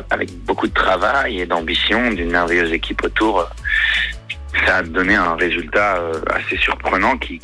avec 0.10 0.32
beaucoup 0.46 0.68
de 0.68 0.74
travail 0.74 1.42
et 1.42 1.46
d'ambition, 1.46 2.12
d'une 2.12 2.32
merveilleuse 2.32 2.72
équipe 2.74 3.04
autour, 3.04 3.40
euh, 3.40 3.46
ça 4.66 4.78
a 4.78 4.84
donné 4.84 5.16
un 5.16 5.36
résultat 5.36 5.98
euh, 5.98 6.14
assez 6.34 6.58
surprenant 6.58 7.18
qui, 7.18 7.40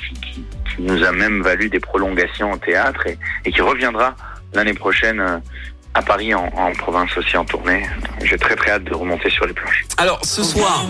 nous 0.77 1.03
a 1.05 1.13
même 1.13 1.41
valu 1.41 1.69
des 1.69 1.79
prolongations 1.79 2.51
au 2.51 2.57
théâtre 2.57 3.07
et, 3.45 3.51
qui 3.51 3.61
reviendra 3.61 4.13
l'année 4.53 4.73
prochaine 4.73 5.41
à 5.93 6.01
Paris 6.01 6.35
en 6.35 6.73
province 6.77 7.17
aussi 7.17 7.37
en 7.37 7.45
tournée. 7.45 7.87
J'ai 8.21 8.37
très 8.37 8.57
très 8.57 8.71
hâte 8.71 8.83
de 8.83 8.93
remonter 8.93 9.29
sur 9.29 9.45
les 9.45 9.53
planches. 9.53 9.85
Alors 9.97 10.19
ce 10.25 10.43
soir, 10.43 10.85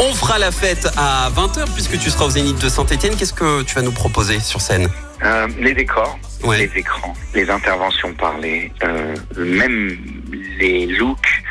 on 0.00 0.12
fera 0.14 0.38
la 0.38 0.50
fête 0.50 0.88
à 0.96 1.30
20h 1.30 1.72
puisque 1.74 1.98
tu 1.98 2.10
seras 2.10 2.26
au 2.26 2.30
Zénith 2.30 2.58
de 2.60 2.68
Saint-Etienne. 2.68 3.16
Qu'est-ce 3.16 3.32
que 3.34 3.62
tu 3.62 3.74
vas 3.74 3.82
nous 3.82 3.92
proposer 3.92 4.40
sur 4.40 4.60
scène 4.60 4.88
Euh, 5.22 5.46
les 5.58 5.74
décors, 5.74 6.18
Ouais. 6.42 6.56
les 6.58 6.78
écrans, 6.78 7.12
les 7.34 7.50
interventions 7.50 8.14
parlées, 8.14 8.72
euh, 8.82 9.14
même 9.36 9.98
les 10.58 10.86
looks 10.86 11.42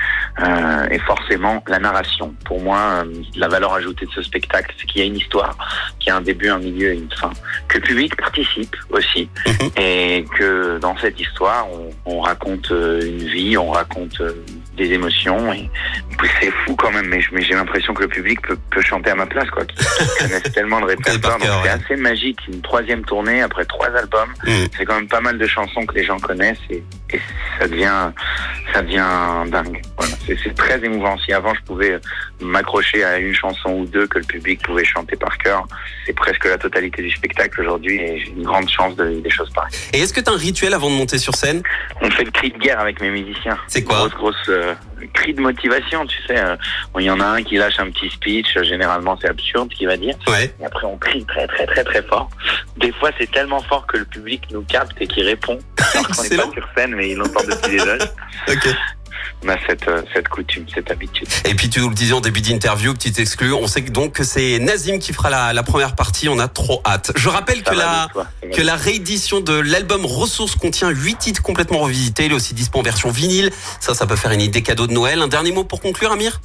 euh, 0.42 0.88
et 0.90 0.98
forcément 1.00 1.62
la 1.68 1.78
narration. 1.78 2.34
Pour 2.46 2.62
moi, 2.62 3.04
euh, 3.06 3.14
la 3.36 3.48
valeur 3.48 3.74
ajoutée 3.74 4.06
de 4.08 4.12
ce 4.12 4.24
spectacle, 4.24 4.74
c'est 4.80 4.88
qu'il 4.88 5.02
y 5.02 5.04
a 5.04 5.08
une 5.08 5.18
histoire, 5.18 5.56
qu'il 6.00 6.08
y 6.08 6.12
a 6.12 6.16
un 6.16 6.22
début, 6.22 6.50
un 6.50 6.58
milieu 6.60 6.94
et 6.94 6.96
une 6.98 7.12
fin, 7.12 7.30
que 7.68 7.78
le 7.78 7.84
public 7.84 8.16
participe 8.16 8.76
aussi 8.90 9.30
Mhm. 9.46 9.70
et 9.78 10.26
que 10.40 10.80
dans 10.80 10.98
cette 10.98 11.20
histoire, 11.20 11.68
on, 11.72 11.90
on 12.06 12.22
raconte 12.22 12.70
une 12.72 13.28
vie, 13.28 13.56
on 13.58 13.70
raconte 13.70 14.20
des 14.80 14.94
émotions 14.94 15.54
et 15.54 15.70
c'est 16.42 16.52
fou 16.66 16.76
quand 16.76 16.92
même. 16.92 17.08
Mais, 17.08 17.22
j'ai 17.42 17.54
l'impression 17.54 17.94
que 17.94 18.04
le 18.04 18.08
public 18.10 18.42
peut, 18.42 18.58
peut 18.72 18.82
chanter 18.82 19.12
à 19.12 19.16
ma 19.16 19.26
place, 19.26 19.50
quoi. 19.52 19.66
Qu'ils 19.66 19.86
connaissent 20.20 20.52
tellement 20.54 20.80
de 20.82 20.86
répertoire, 20.86 21.38
c'est 21.40 21.50
ouais. 21.50 21.70
assez 21.70 21.96
magique. 21.96 22.40
Une 22.52 22.62
troisième 22.62 23.04
tournée 23.06 23.42
après 23.42 23.66
trois 23.66 23.88
albums 23.96 24.30
Mm. 24.46 24.66
c'est 24.78 24.86
quand 24.86 24.96
même 24.96 25.08
pas 25.08 25.22
mal 25.22 25.38
de 25.38 25.48
chansons 25.48 25.86
que 25.86 25.96
les 25.96 26.04
gens 26.04 26.20
connaissent 26.20 26.58
et, 26.70 26.84
et 27.14 27.20
ça 27.60 27.68
devient 27.68 28.12
ça 28.74 28.82
devient 28.82 29.50
dingue. 29.50 29.82
Voilà, 29.98 30.14
c'est 30.26 30.56
très 30.56 30.84
émouvant. 30.84 31.18
Si 31.20 31.34
avant 31.34 31.54
je 31.56 31.62
pouvais 31.64 32.00
m'accrocher 32.40 33.04
à 33.04 33.18
une 33.18 33.34
chanson 33.34 33.72
ou 33.72 33.86
deux 33.86 34.08
que 34.08 34.20
le 34.20 34.26
public 34.26 34.62
pouvait 34.62 34.86
chanter 34.86 35.16
par 35.16 35.38
cœur, 35.40 35.66
c'est 36.06 36.14
presque 36.14 36.46
la 36.46 36.58
totalité 36.58 37.02
du 37.02 37.12
spectacle 37.12 37.62
aujourd'hui 37.62 38.00
et 38.00 38.20
j'ai 38.20 38.32
une 38.32 38.44
grande 38.44 38.70
chance 38.70 38.96
de 38.96 39.06
vivre 39.06 39.22
des 39.24 39.30
choses 39.30 39.50
pareilles. 39.52 39.74
Et 39.94 40.00
est-ce 40.00 40.14
que 40.14 40.22
tu 40.22 40.30
as 40.30 40.34
un 40.34 40.38
rituel 40.38 40.74
avant 40.74 40.90
de 40.90 40.96
monter 40.96 41.18
sur 41.18 41.36
scène? 41.36 41.64
On 42.02 42.10
fait 42.12 42.24
le 42.24 42.32
cri 42.32 42.52
de 42.52 42.58
guerre 42.58 42.80
avec 42.80 43.02
mes 43.02 43.10
musiciens. 43.10 43.58
C'est 43.68 43.84
quoi? 43.84 43.98
Grosse 43.98 44.16
grosse 44.16 44.50
euh, 44.50 44.69
cri 45.14 45.34
de 45.34 45.42
motivation, 45.42 46.06
tu 46.06 46.18
sais. 46.28 46.38
euh, 46.38 46.56
bon, 46.94 47.00
Il 47.00 47.06
y 47.06 47.12
en 47.12 47.20
a 47.20 47.26
un 47.26 47.44
qui 47.44 47.56
lâche 47.58 47.80
un 47.80 47.90
petit 47.92 48.10
speech, 48.10 48.56
euh, 48.58 48.64
généralement 48.64 49.18
c'est 49.22 49.30
absurde 49.30 49.70
ce 49.72 49.78
qu'il 49.78 49.88
va 49.88 49.98
dire. 49.98 50.16
Ouais. 50.28 50.54
Et 50.60 50.66
après, 50.66 50.86
on 50.86 50.98
crie 50.98 51.26
très, 51.26 51.48
très, 51.48 51.66
très, 51.66 51.84
très 51.84 52.02
fort. 52.04 52.30
Des 52.78 52.92
fois, 52.94 53.12
c'est 53.20 53.30
tellement 53.32 53.62
fort 53.64 53.86
que 53.88 53.98
le 53.98 54.06
public 54.06 54.44
nous 54.52 54.62
capte 54.64 54.94
et 55.02 55.08
qu'il 55.08 55.24
répond. 55.26 55.60
Alors 55.94 56.08
qu'on 56.08 56.24
n'est 56.24 56.30
pas 56.38 56.52
sur 56.52 56.68
scène, 56.78 56.96
mais 56.96 57.10
il 57.12 57.18
l'entend 57.18 57.44
depuis 57.44 57.78
les 57.78 57.86
loges. 57.86 58.10
Ok. 58.48 58.68
On 59.44 59.50
a 59.50 59.56
cette, 59.68 59.88
euh, 59.88 60.02
cette 60.14 60.28
coutume, 60.28 60.66
cette 60.74 60.92
habitude. 60.92 61.28
Et 61.46 61.54
puis 61.54 61.70
tu 61.70 61.80
nous 61.80 61.90
le 61.90 61.96
disais 61.96 62.14
en 62.14 62.22
début 62.22 62.42
d'interview, 62.42 62.94
petite 62.94 63.20
exclu, 63.20 63.54
on 63.54 63.68
sait 63.68 63.82
donc 63.82 64.14
que 64.14 64.24
c'est 64.24 64.60
Nazim 64.60 65.00
qui 65.00 65.14
fera 65.14 65.30
la, 65.30 65.54
la 65.54 65.64
première 65.64 65.96
partie, 65.96 66.30
on 66.30 66.40
a 66.40 66.48
trop 66.48 66.82
hâte. 66.86 67.12
Je 67.16 67.30
rappelle 67.30 67.64
Ça 67.66 67.72
que 67.72 67.78
la, 67.78 68.08
que 68.54 68.62
la 68.62 68.76
réédition 68.76 69.40
de 69.40 69.54
l'album 69.54 70.06
Ressources 70.06 70.56
contient 70.56 70.90
8 70.90 71.18
titres 71.18 71.42
complètement 71.42 71.80
revisités, 71.80 72.26
il 72.26 72.32
est 72.32 72.36
aussi 72.36 72.54
dispo 72.54 72.80
en 72.80 72.84
version 72.84 73.10
vinyle, 73.10 73.52
ça 73.80 73.94
ça 73.94 74.06
peut 74.06 74.16
faire 74.16 74.32
une 74.32 74.42
idée 74.42 74.62
cadeau 74.62 74.88
de 74.88 74.94
Noël. 74.94 75.22
Un 75.22 75.28
dernier 75.28 75.52
mot 75.52 75.64
pour 75.64 75.82
conclure 75.82 76.12
Amir? 76.12 76.42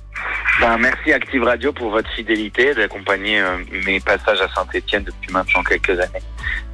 Ben, 0.60 0.78
merci 0.78 1.12
Active 1.12 1.42
Radio 1.42 1.72
pour 1.72 1.90
votre 1.90 2.10
fidélité, 2.10 2.74
d'accompagner 2.74 3.40
euh, 3.40 3.58
mes 3.86 4.00
passages 4.00 4.40
à 4.40 4.48
Saint-Etienne 4.54 5.02
depuis 5.02 5.32
maintenant 5.32 5.62
quelques 5.64 5.98
années. 5.98 6.22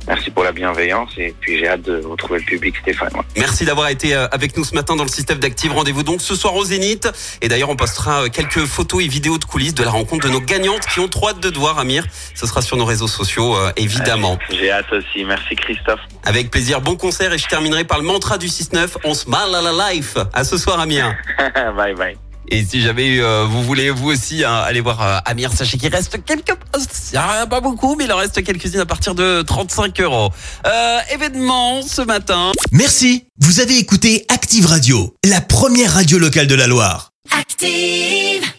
Merci 0.08 0.30
pour 0.30 0.44
la 0.44 0.52
bienveillance 0.52 1.10
et 1.18 1.34
puis 1.40 1.58
j'ai 1.58 1.68
hâte 1.68 1.82
de 1.82 2.02
retrouver 2.04 2.40
le 2.40 2.44
public 2.44 2.76
Stéphane. 2.76 3.10
Ouais. 3.14 3.22
Merci 3.36 3.64
d'avoir 3.64 3.88
été 3.88 4.14
euh, 4.14 4.26
avec 4.32 4.56
nous 4.56 4.64
ce 4.64 4.74
matin 4.74 4.96
dans 4.96 5.04
le 5.04 5.10
système 5.10 5.38
d'Active. 5.38 5.72
Rendez-vous 5.72 6.02
donc 6.02 6.20
ce 6.20 6.34
soir 6.34 6.54
au 6.56 6.64
Zénith. 6.64 7.08
Et 7.42 7.48
d'ailleurs, 7.48 7.70
on 7.70 7.76
postera 7.76 8.24
euh, 8.24 8.28
quelques 8.28 8.64
photos 8.64 9.04
et 9.04 9.08
vidéos 9.08 9.38
de 9.38 9.44
coulisses 9.44 9.74
de 9.74 9.84
la 9.84 9.90
rencontre 9.90 10.26
de 10.26 10.32
nos 10.32 10.40
gagnantes 10.40 10.86
qui 10.86 11.00
ont 11.00 11.08
trop 11.08 11.28
hâte 11.28 11.40
de 11.40 11.50
te 11.50 11.58
voir, 11.58 11.78
Amir. 11.78 12.04
Ce 12.34 12.46
sera 12.46 12.62
sur 12.62 12.76
nos 12.76 12.84
réseaux 12.84 13.08
sociaux, 13.08 13.56
euh, 13.56 13.72
évidemment. 13.76 14.38
J'ai 14.50 14.70
hâte 14.70 14.92
aussi. 14.92 15.24
Merci 15.24 15.54
Christophe. 15.56 16.00
Avec 16.24 16.50
plaisir, 16.50 16.80
bon 16.80 16.96
concert 16.96 17.32
et 17.32 17.38
je 17.38 17.46
terminerai 17.48 17.84
par 17.84 17.98
le 17.98 18.04
mantra 18.04 18.38
du 18.38 18.46
6-9. 18.46 18.96
On 19.04 19.14
se 19.14 19.28
mal 19.28 19.54
à 19.54 19.60
la 19.60 19.92
life. 19.92 20.16
À 20.32 20.44
ce 20.44 20.56
soir, 20.56 20.80
Amir. 20.80 21.14
bye 21.76 21.94
bye. 21.94 22.29
Et 22.48 22.64
si 22.64 22.80
jamais 22.80 23.18
euh, 23.20 23.44
vous 23.48 23.62
voulez 23.62 23.90
vous 23.90 24.10
aussi 24.10 24.44
hein, 24.44 24.54
aller 24.54 24.80
voir 24.80 25.02
euh, 25.02 25.18
Amir, 25.24 25.52
sachez 25.52 25.78
qu'il 25.78 25.94
reste 25.94 26.24
quelques 26.24 26.54
postes. 26.72 27.10
Il 27.12 27.14
y 27.14 27.18
a 27.18 27.46
pas 27.46 27.60
beaucoup, 27.60 27.94
mais 27.96 28.04
il 28.04 28.12
en 28.12 28.16
reste 28.16 28.42
quelques-unes 28.42 28.80
à 28.80 28.86
partir 28.86 29.14
de 29.14 29.42
35 29.42 30.00
euros. 30.00 30.30
Euh, 30.66 30.98
événement 31.12 31.82
ce 31.82 32.02
matin. 32.02 32.52
Merci. 32.72 33.26
Vous 33.38 33.60
avez 33.60 33.78
écouté 33.78 34.24
Active 34.28 34.66
Radio, 34.66 35.14
la 35.24 35.40
première 35.40 35.94
radio 35.94 36.18
locale 36.18 36.46
de 36.46 36.54
la 36.54 36.66
Loire. 36.66 37.12
Active. 37.38 38.50